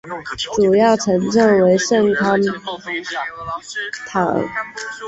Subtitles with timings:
[0.55, 2.35] 主要城镇为圣康
[4.07, 4.41] 坦。